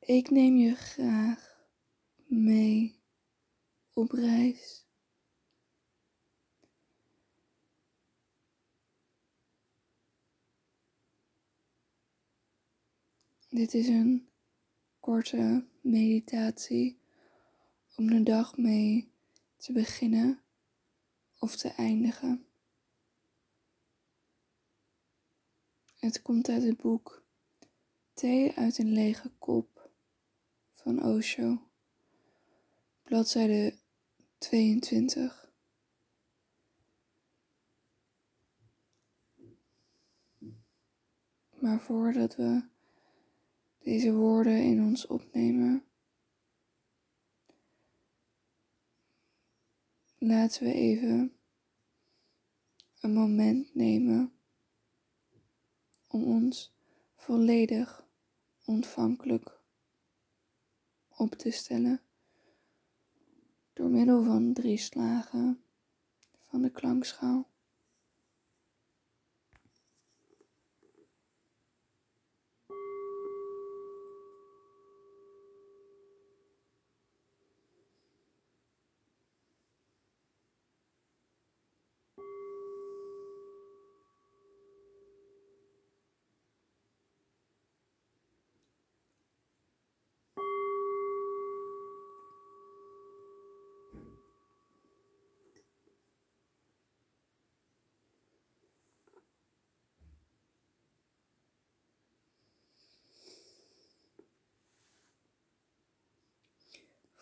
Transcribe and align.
Ik 0.00 0.30
neem 0.30 0.56
je 0.56 0.74
graag 0.74 1.58
mee 2.26 3.00
op 3.92 4.10
reis. 4.10 4.86
Dit 13.48 13.74
is 13.74 13.88
een 13.88 14.28
korte 15.00 15.66
meditatie 15.80 17.00
om 17.96 18.06
de 18.06 18.22
dag 18.22 18.56
mee 18.56 19.12
te 19.56 19.72
beginnen 19.72 20.42
of 21.38 21.56
te 21.56 21.68
eindigen. 21.68 22.46
Het 25.96 26.22
komt 26.22 26.48
uit 26.48 26.62
het 26.62 26.76
boek 26.76 27.22
Thee 28.12 28.52
uit 28.52 28.78
een 28.78 28.92
lege 28.92 29.30
kop 29.38 29.79
van 30.82 31.02
Osho, 31.02 31.68
bladzijde 33.02 33.78
22. 34.38 35.52
Maar 41.50 41.80
voordat 41.80 42.36
we 42.36 42.62
deze 43.78 44.12
woorden 44.12 44.62
in 44.62 44.82
ons 44.82 45.06
opnemen, 45.06 45.84
laten 50.18 50.64
we 50.64 50.72
even 50.72 51.36
een 53.00 53.12
moment 53.12 53.74
nemen 53.74 54.32
om 56.08 56.24
ons 56.24 56.72
volledig 57.14 58.06
ontvankelijk 58.64 59.59
op 61.20 61.34
te 61.34 61.50
stellen 61.50 62.00
door 63.72 63.90
middel 63.90 64.24
van 64.24 64.52
drie 64.52 64.78
slagen 64.78 65.62
van 66.38 66.62
de 66.62 66.70
klankschaal. 66.70 67.49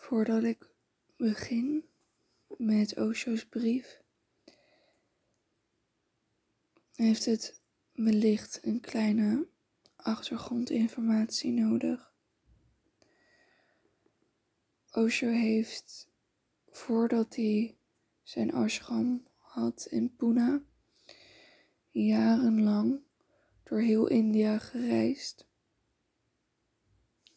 Voordat 0.09 0.43
ik 0.43 0.69
begin 1.17 1.85
met 2.57 2.97
Osho's 2.97 3.45
brief, 3.45 4.01
heeft 6.95 7.25
het 7.25 7.61
wellicht 7.91 8.59
een 8.61 8.79
kleine 8.79 9.47
achtergrondinformatie 9.95 11.51
nodig. 11.51 12.13
Osho 14.91 15.27
heeft, 15.27 16.09
voordat 16.65 17.35
hij 17.35 17.77
zijn 18.23 18.53
ashram 18.53 19.27
had 19.37 19.87
in 19.89 20.15
Pune, 20.15 20.63
jarenlang 21.89 22.99
door 23.63 23.79
heel 23.79 24.07
India 24.07 24.57
gereisd. 24.57 25.47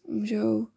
Om 0.00 0.26
zo 0.26 0.72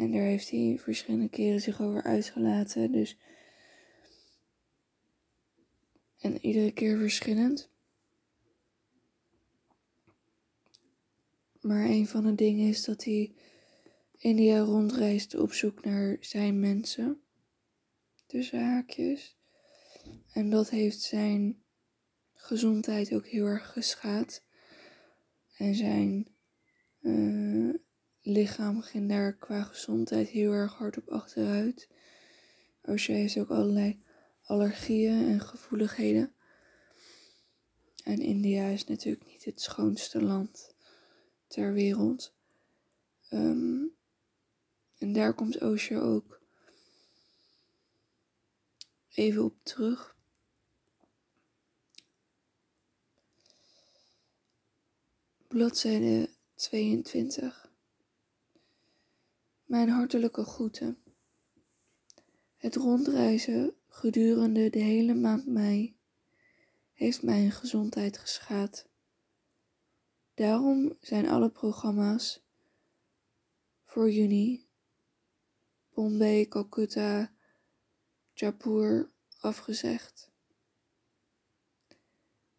en 0.00 0.12
daar 0.12 0.22
heeft 0.22 0.50
hij 0.50 0.78
verschillende 0.78 1.28
keren 1.28 1.60
zich 1.60 1.80
over 1.80 2.02
uitgelaten. 2.02 2.92
Dus. 2.92 3.16
En 6.18 6.46
iedere 6.46 6.72
keer 6.72 6.98
verschillend. 6.98 7.70
Maar 11.60 11.84
een 11.84 12.06
van 12.06 12.24
de 12.24 12.34
dingen 12.34 12.68
is 12.68 12.84
dat 12.84 13.04
hij 13.04 13.34
India 14.16 14.58
rondreist 14.58 15.34
op 15.34 15.52
zoek 15.52 15.84
naar 15.84 16.16
zijn 16.20 16.60
mensen. 16.60 17.20
Tussen 18.26 18.64
haakjes. 18.64 19.36
En 20.32 20.50
dat 20.50 20.70
heeft 20.70 21.00
zijn 21.00 21.62
gezondheid 22.32 23.12
ook 23.12 23.26
heel 23.26 23.46
erg 23.46 23.72
geschaad. 23.72 24.44
En 25.56 25.74
zijn 25.74 26.26
uh, 27.00 27.74
lichaam 28.22 28.82
ging 28.82 29.08
daar 29.08 29.32
qua 29.32 29.62
gezondheid 29.62 30.28
heel 30.28 30.52
erg 30.52 30.72
hard 30.74 30.96
op 30.96 31.08
achteruit. 31.08 31.88
Osho 32.82 33.12
heeft 33.12 33.38
ook 33.38 33.50
allerlei 33.50 34.02
allergieën 34.42 35.28
en 35.28 35.40
gevoeligheden. 35.40 36.34
En 38.04 38.18
India 38.18 38.66
is 38.66 38.84
natuurlijk 38.84 39.26
niet 39.26 39.44
het 39.44 39.60
schoonste 39.60 40.22
land 40.22 40.74
ter 41.46 41.72
wereld. 41.72 42.34
Ehm, 43.28 43.84
en 44.98 45.12
daar 45.12 45.34
komt 45.34 45.60
Osho 45.60 46.00
ook 46.00 46.40
even 49.08 49.44
op 49.44 49.54
terug. 49.62 50.16
Bladzijde 55.48 56.30
22. 56.54 57.69
Mijn 59.70 59.88
hartelijke 59.88 60.44
groeten. 60.44 60.98
Het 62.56 62.76
rondreizen 62.76 63.74
gedurende 63.88 64.70
de 64.70 64.78
hele 64.78 65.14
maand 65.14 65.46
mei 65.46 65.96
heeft 66.92 67.22
mijn 67.22 67.50
gezondheid 67.50 68.18
geschaad. 68.18 68.88
Daarom 70.34 70.96
zijn 71.00 71.28
alle 71.28 71.50
programma's 71.50 72.42
voor 73.84 74.10
juni, 74.10 74.66
Bombay, 75.94 76.46
Calcutta, 76.48 77.32
Jaipur 78.32 79.10
afgezegd. 79.40 80.30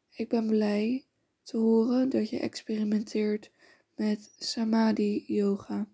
Ik 0.10 0.30
ben 0.30 0.48
blij 0.48 1.06
te 1.44 1.58
horen 1.58 2.10
dat 2.10 2.30
je 2.30 2.40
experimenteert 2.40 3.52
met 3.96 4.36
samadhi 4.40 5.24
yoga. 5.28 5.88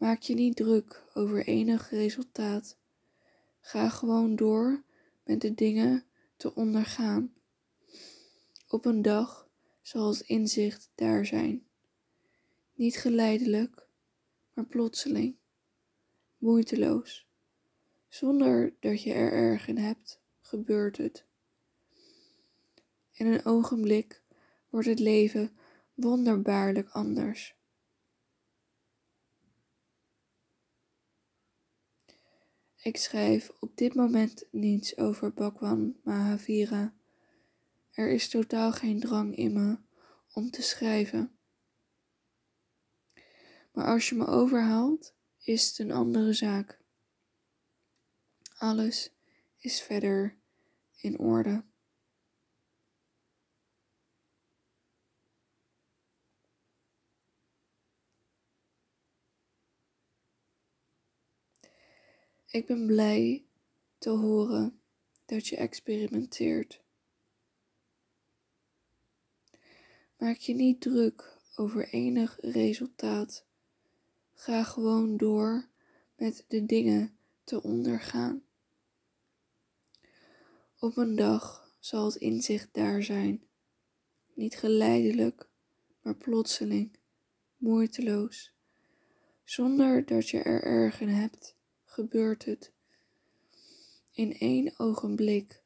Maak 0.00 0.22
je 0.22 0.34
niet 0.34 0.56
druk 0.56 1.02
over 1.14 1.46
enig 1.46 1.90
resultaat. 1.90 2.76
Ga 3.60 3.88
gewoon 3.88 4.36
door 4.36 4.82
met 5.24 5.40
de 5.40 5.54
dingen 5.54 6.04
te 6.36 6.54
ondergaan. 6.54 7.34
Op 8.68 8.84
een 8.84 9.02
dag 9.02 9.48
zal 9.82 10.08
het 10.08 10.20
inzicht 10.20 10.90
daar 10.94 11.26
zijn. 11.26 11.66
Niet 12.74 12.96
geleidelijk, 12.96 13.86
maar 14.54 14.66
plotseling, 14.66 15.36
moeiteloos. 16.38 17.26
Zonder 18.08 18.74
dat 18.78 19.02
je 19.02 19.12
er 19.12 19.32
erg 19.32 19.68
in 19.68 19.78
hebt, 19.78 20.20
gebeurt 20.40 20.96
het. 20.96 21.24
In 23.12 23.26
een 23.26 23.44
ogenblik 23.44 24.22
wordt 24.68 24.86
het 24.86 24.98
leven 24.98 25.56
wonderbaarlijk 25.94 26.88
anders. 26.88 27.58
Ik 32.82 32.96
schrijf 32.96 33.50
op 33.60 33.76
dit 33.76 33.94
moment 33.94 34.44
niets 34.50 34.96
over 34.96 35.32
Bhagwan 35.32 35.96
Mahavira. 36.02 36.94
Er 37.90 38.10
is 38.10 38.28
totaal 38.28 38.72
geen 38.72 39.00
drang 39.00 39.36
in 39.36 39.52
me 39.52 39.78
om 40.32 40.50
te 40.50 40.62
schrijven. 40.62 41.38
Maar 43.72 43.86
als 43.86 44.08
je 44.08 44.14
me 44.14 44.26
overhaalt, 44.26 45.14
is 45.38 45.68
het 45.68 45.78
een 45.78 45.92
andere 45.92 46.32
zaak. 46.32 46.80
Alles 48.58 49.12
is 49.56 49.82
verder 49.82 50.38
in 51.00 51.18
orde. 51.18 51.64
Ik 62.52 62.66
ben 62.66 62.86
blij 62.86 63.44
te 63.98 64.10
horen 64.10 64.80
dat 65.26 65.46
je 65.46 65.56
experimenteert. 65.56 66.82
Maak 70.16 70.36
je 70.36 70.54
niet 70.54 70.80
druk 70.80 71.38
over 71.56 71.88
enig 71.88 72.38
resultaat. 72.40 73.44
Ga 74.32 74.62
gewoon 74.62 75.16
door 75.16 75.68
met 76.16 76.44
de 76.48 76.66
dingen 76.66 77.16
te 77.44 77.62
ondergaan. 77.62 78.42
Op 80.78 80.96
een 80.96 81.16
dag 81.16 81.72
zal 81.78 82.04
het 82.04 82.14
inzicht 82.14 82.68
daar 82.72 83.02
zijn, 83.02 83.42
niet 84.34 84.56
geleidelijk, 84.56 85.48
maar 86.02 86.16
plotseling, 86.16 86.98
moeiteloos. 87.56 88.52
Zonder 89.44 90.06
dat 90.06 90.28
je 90.28 90.42
er 90.42 90.62
erg 90.62 91.00
in 91.00 91.08
hebt, 91.08 91.58
gebeurt 91.90 92.44
het. 92.44 92.72
In 94.12 94.38
één 94.38 94.78
ogenblik 94.78 95.62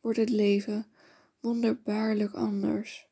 wordt 0.00 0.18
het 0.18 0.30
leven 0.30 0.86
wonderbaarlijk 1.40 2.34
anders. 2.34 3.08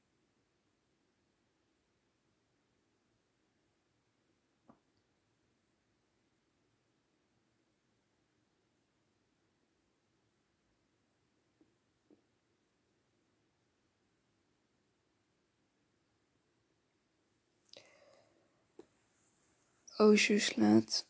Slaat, 20.39 21.07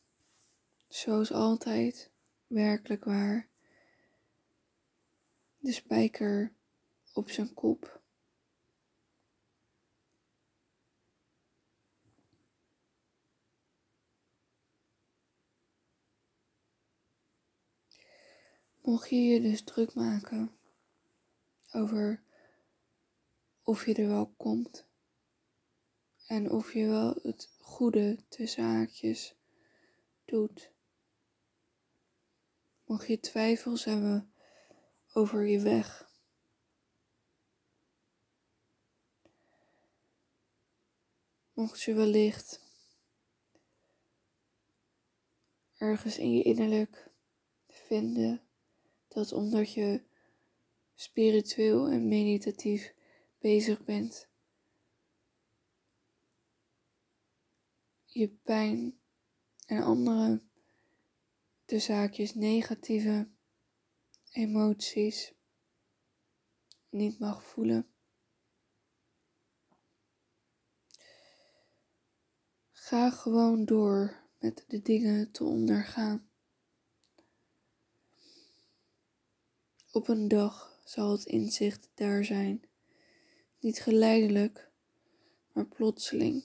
zoals 0.94 1.32
altijd, 1.32 2.10
werkelijk 2.46 3.04
waar, 3.04 3.48
de 5.58 5.72
spijker 5.72 6.52
op 7.12 7.30
zijn 7.30 7.54
kop. 7.54 8.02
Mocht 18.82 19.10
je 19.10 19.16
je 19.16 19.40
dus 19.40 19.62
druk 19.62 19.94
maken 19.94 20.58
over 21.72 22.22
of 23.62 23.86
je 23.86 23.94
er 23.94 24.08
wel 24.08 24.34
komt 24.36 24.86
en 26.26 26.50
of 26.50 26.72
je 26.72 26.86
wel 26.86 27.18
het 27.22 27.54
goede 27.58 28.18
tussen 28.28 28.64
haakjes 28.64 29.36
doet. 30.24 30.73
Mocht 32.84 33.06
je 33.06 33.20
twijfels 33.20 33.84
hebben 33.84 34.32
over 35.12 35.46
je 35.46 35.60
weg. 35.60 36.12
Mocht 41.52 41.82
je 41.82 41.94
wellicht 41.94 42.62
ergens 45.76 46.18
in 46.18 46.32
je 46.32 46.42
innerlijk 46.42 47.10
vinden 47.68 48.42
dat 49.08 49.32
omdat 49.32 49.72
je 49.72 50.02
spiritueel 50.94 51.88
en 51.88 52.08
meditatief 52.08 52.94
bezig 53.38 53.84
bent, 53.84 54.28
je 58.04 58.28
pijn 58.28 58.98
en 59.66 59.82
andere 59.82 60.42
de 61.64 61.78
zaakjes 61.78 62.34
negatieve 62.34 63.28
emoties 64.30 65.34
niet 66.88 67.18
mag 67.18 67.44
voelen. 67.44 67.88
Ga 72.70 73.10
gewoon 73.10 73.64
door 73.64 74.22
met 74.38 74.64
de 74.68 74.82
dingen 74.82 75.30
te 75.30 75.44
ondergaan. 75.44 76.28
Op 79.92 80.08
een 80.08 80.28
dag 80.28 80.80
zal 80.84 81.12
het 81.12 81.24
inzicht 81.24 81.90
daar 81.94 82.24
zijn, 82.24 82.62
niet 83.58 83.80
geleidelijk, 83.80 84.70
maar 85.52 85.66
plotseling. 85.66 86.44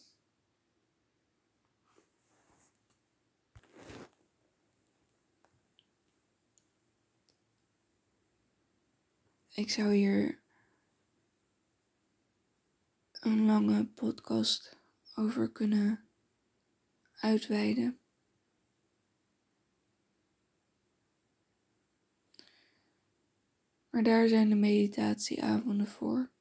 Ik 9.60 9.70
zou 9.70 9.94
hier 9.94 10.42
een 13.12 13.46
lange 13.46 13.86
podcast 13.88 14.78
over 15.16 15.52
kunnen 15.52 16.10
uitweiden. 17.12 18.00
Maar 23.90 24.04
daar 24.04 24.28
zijn 24.28 24.50
de 24.50 24.56
meditatieavonden 24.56 25.88
voor. 25.88 26.32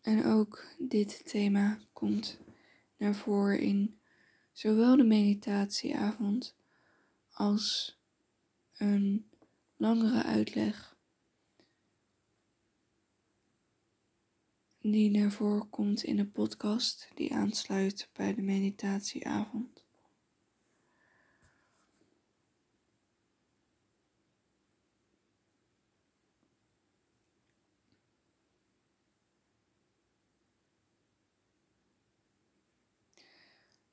En 0.00 0.24
ook 0.24 0.64
dit 0.78 1.28
thema 1.28 1.80
komt 1.92 2.38
naar 2.96 3.14
voren 3.14 3.60
in 3.60 4.01
zowel 4.52 4.96
de 4.96 5.04
meditatieavond 5.04 6.54
als 7.32 7.98
een 8.76 9.30
langere 9.76 10.22
uitleg 10.22 10.96
die 14.82 15.10
naar 15.10 15.30
voren 15.30 15.70
komt 15.70 16.02
in 16.02 16.16
de 16.16 16.26
podcast 16.26 17.08
die 17.14 17.34
aansluit 17.34 18.08
bij 18.12 18.34
de 18.34 18.42
meditatieavond. 18.42 19.81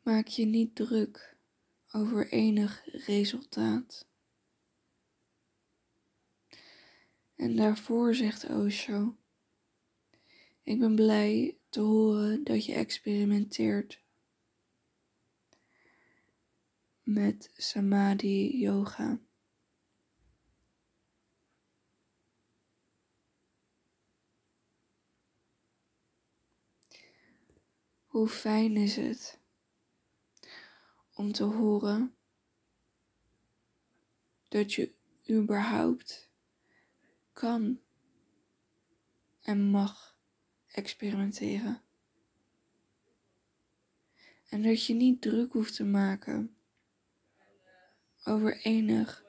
Maak 0.09 0.27
je 0.27 0.45
niet 0.45 0.75
druk 0.75 1.37
over 1.91 2.31
enig 2.31 2.83
resultaat. 3.05 4.07
En 7.35 7.55
daarvoor 7.55 8.15
zegt 8.15 8.49
Osho: 8.49 9.17
Ik 10.63 10.79
ben 10.79 10.95
blij 10.95 11.57
te 11.69 11.79
horen 11.79 12.43
dat 12.43 12.65
je 12.65 12.73
experimenteert 12.73 14.03
met 17.03 17.51
samadhi 17.53 18.57
yoga. 18.57 19.19
Hoe 28.05 28.27
fijn 28.27 28.77
is 28.77 28.95
het 28.95 29.38
om 31.19 31.31
te 31.31 31.43
horen 31.43 32.15
dat 34.47 34.73
je 34.73 34.93
überhaupt 35.29 36.29
kan 37.33 37.79
en 39.41 39.69
mag 39.69 40.19
experimenteren. 40.67 41.81
En 44.49 44.61
dat 44.63 44.85
je 44.85 44.93
niet 44.93 45.21
druk 45.21 45.53
hoeft 45.53 45.75
te 45.75 45.83
maken 45.83 46.55
over 48.23 48.61
enig 48.61 49.23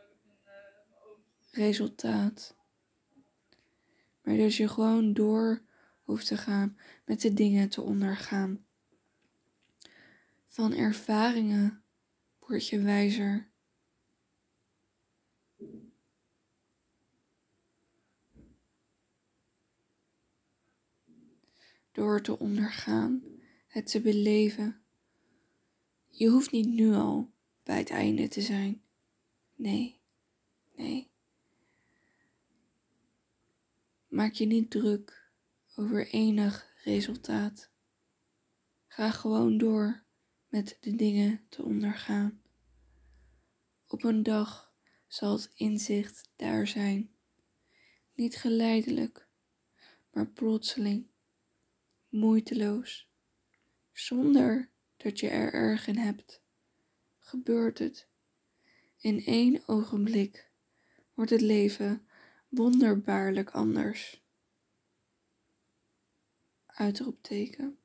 resultaat. 1.50 2.56
Maar 4.22 4.36
dat 4.36 4.54
je 4.54 4.68
gewoon 4.68 5.12
door 5.12 5.62
hoeft 6.02 6.26
te 6.26 6.36
gaan 6.36 6.78
met 7.04 7.20
de 7.20 7.32
dingen 7.32 7.68
te 7.68 7.82
ondergaan. 7.82 8.64
Van 10.60 10.74
ervaringen 10.74 11.84
word 12.38 12.68
je 12.68 12.80
wijzer. 12.80 13.50
Door 21.92 22.22
te 22.22 22.38
ondergaan, 22.38 23.22
het 23.66 23.90
te 23.90 24.00
beleven. 24.00 24.84
Je 26.08 26.28
hoeft 26.28 26.50
niet 26.50 26.68
nu 26.68 26.92
al 26.92 27.32
bij 27.62 27.78
het 27.78 27.90
einde 27.90 28.28
te 28.28 28.40
zijn. 28.40 28.82
Nee, 29.54 30.00
nee. 30.74 31.10
Maak 34.08 34.32
je 34.32 34.46
niet 34.46 34.70
druk 34.70 35.30
over 35.76 36.08
enig 36.08 36.72
resultaat. 36.84 37.70
Ga 38.86 39.10
gewoon 39.10 39.58
door 39.58 40.08
met 40.50 40.76
de 40.80 40.96
dingen 40.96 41.40
te 41.48 41.62
ondergaan. 41.62 42.42
Op 43.86 44.04
een 44.04 44.22
dag 44.22 44.72
zal 45.06 45.32
het 45.32 45.50
inzicht 45.54 46.28
daar 46.36 46.66
zijn. 46.66 47.10
Niet 48.14 48.36
geleidelijk, 48.36 49.28
maar 50.12 50.26
plotseling, 50.26 51.06
moeiteloos, 52.08 53.10
zonder 53.92 54.70
dat 54.96 55.20
je 55.20 55.28
er 55.28 55.52
erg 55.52 55.86
in 55.86 55.96
hebt, 55.96 56.42
gebeurt 57.18 57.78
het. 57.78 58.08
In 58.96 59.24
één 59.24 59.68
ogenblik 59.68 60.50
wordt 61.14 61.30
het 61.30 61.40
leven 61.40 62.06
wonderbaarlijk 62.48 63.50
anders. 63.50 64.22
Uitroepteken. 66.66 67.79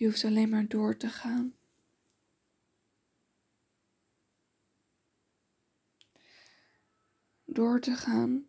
Je 0.00 0.06
hoeft 0.06 0.24
alleen 0.24 0.48
maar 0.48 0.68
door 0.68 0.96
te 0.96 1.08
gaan. 1.08 1.54
Door 7.44 7.80
te 7.80 7.94
gaan 7.94 8.48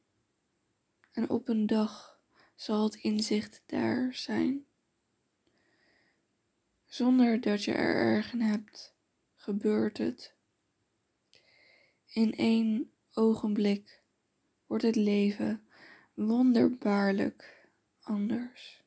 en 1.11 1.29
op 1.29 1.47
een 1.47 1.67
dag 1.67 2.19
zal 2.55 2.83
het 2.83 2.95
inzicht 2.95 3.63
daar 3.65 4.13
zijn. 4.13 4.65
Zonder 6.85 7.41
dat 7.41 7.63
je 7.63 7.71
er 7.71 7.95
erg 7.95 8.33
in 8.33 8.41
hebt, 8.41 8.95
gebeurt 9.35 9.97
het. 9.97 10.35
In 12.05 12.35
één 12.35 12.91
ogenblik 13.13 14.01
wordt 14.65 14.83
het 14.83 14.95
leven 14.95 15.67
wonderbaarlijk 16.13 17.67
anders. 18.01 18.80